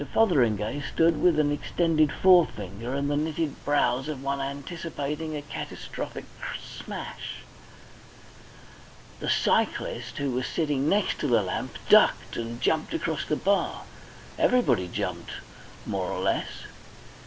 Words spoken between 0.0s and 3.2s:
Fotheringay stood with an extended forefinger and the